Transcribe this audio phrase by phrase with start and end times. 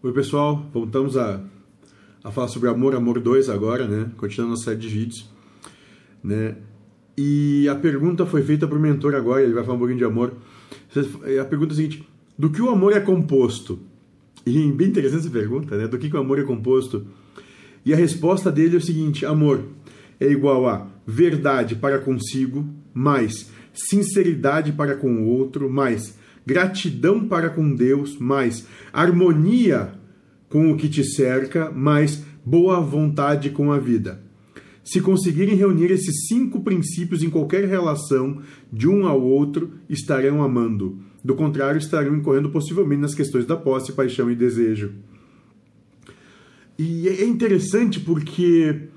[0.00, 1.40] Oi pessoal, voltamos a,
[2.22, 4.08] a falar sobre Amor, Amor 2 agora, né?
[4.16, 5.28] Continuando a série de vídeos,
[6.22, 6.54] né?
[7.16, 10.04] E a pergunta foi feita para o mentor agora, ele vai falar um pouquinho de
[10.04, 10.34] amor.
[11.40, 12.08] A pergunta é a seguinte,
[12.38, 13.80] do que o amor é composto?
[14.46, 15.88] E bem interessante essa pergunta, né?
[15.88, 17.04] Do que, que o amor é composto?
[17.84, 19.64] E a resposta dele é o seguinte, amor
[20.20, 26.16] é igual a verdade para consigo, mais sinceridade para com o outro, mais
[26.48, 29.92] gratidão para com Deus, mais harmonia
[30.48, 34.24] com o que te cerca, mais boa vontade com a vida.
[34.82, 38.40] Se conseguirem reunir esses cinco princípios em qualquer relação
[38.72, 40.98] de um ao outro, estarão amando.
[41.22, 44.94] Do contrário, estarão incorrendo possivelmente nas questões da posse, paixão e desejo.
[46.78, 48.88] E é interessante porque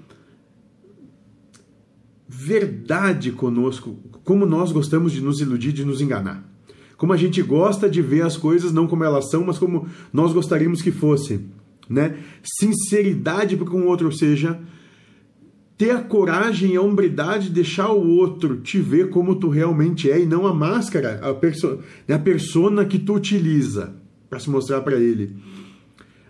[2.30, 6.51] verdade conosco, como nós gostamos de nos iludir, de nos enganar
[7.02, 10.34] como a gente gosta de ver as coisas não como elas são, mas como nós
[10.34, 11.48] gostaríamos que fossem,
[11.90, 12.16] né?
[12.44, 14.60] Sinceridade para com o outro, ou seja,
[15.76, 20.12] ter a coragem e a hombridade de deixar o outro te ver como tu realmente
[20.12, 23.96] é e não a máscara, a, perso né, a persona que tu utiliza
[24.30, 25.36] para se mostrar para ele.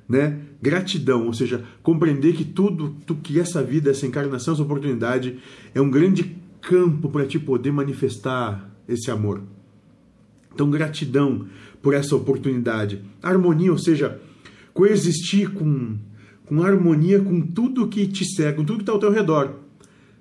[0.08, 0.40] Né?
[0.62, 5.38] Gratidão, ou seja, compreender que tudo, tu, que essa vida, essa encarnação, essa oportunidade
[5.76, 9.42] é um grande campo para te poder manifestar esse amor.
[10.54, 11.46] Então, gratidão
[11.82, 13.02] por essa oportunidade.
[13.22, 14.20] Harmonia, ou seja,
[14.74, 15.98] coexistir com,
[16.46, 19.60] com harmonia com tudo que te cerca, com tudo que está ao teu redor.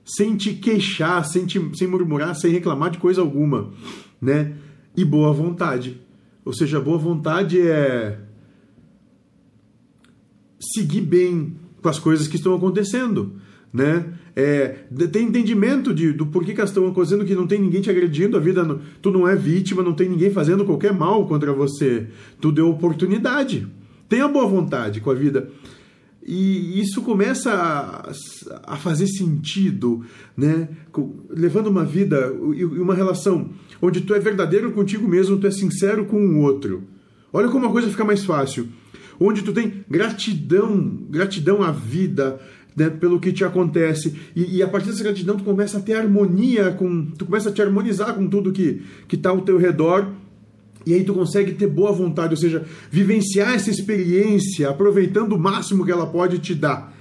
[0.05, 3.73] Sem te queixar, sem, te, sem murmurar, sem reclamar de coisa alguma.
[4.21, 4.55] Né?
[4.97, 6.01] E boa vontade.
[6.45, 8.19] Ou seja, boa vontade é
[10.59, 13.41] seguir bem com as coisas que estão acontecendo
[13.73, 14.05] né?
[14.35, 14.77] É,
[15.13, 18.37] tem entendimento de, do porquê que elas estão acontecendo, que não tem ninguém te agredindo,
[18.37, 22.07] a vida, não, tu não é vítima, não tem ninguém fazendo qualquer mal contra você.
[22.41, 23.67] Tu deu oportunidade.
[24.09, 25.51] Tenha boa vontade com a vida.
[26.27, 30.05] E isso começa a, a fazer sentido,
[30.37, 30.69] né?
[31.29, 36.05] Levando uma vida e uma relação onde tu é verdadeiro contigo mesmo, tu é sincero
[36.05, 36.85] com o outro.
[37.33, 38.69] Olha como a coisa fica mais fácil.
[39.19, 42.41] Onde tu tem gratidão, gratidão à vida,
[42.77, 44.15] né, pelo que te acontece.
[44.35, 47.07] E, e, a partir dessa gratidão tu começa a ter harmonia com.
[47.07, 48.83] Tu começa a te harmonizar com tudo que
[49.13, 50.13] está ao teu redor.
[50.87, 55.85] E aí tu consegue ter boa vontade, ou seja, vivenciar essa experiência, aproveitando o máximo
[55.85, 56.97] que ela pode te dar.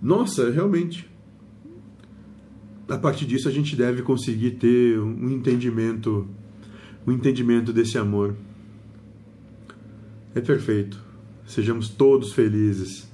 [0.00, 1.08] Nossa, realmente.
[2.88, 6.26] A partir disso a gente deve conseguir ter um entendimento,
[7.06, 8.34] um entendimento desse amor.
[10.34, 11.00] É perfeito.
[11.46, 13.11] Sejamos todos felizes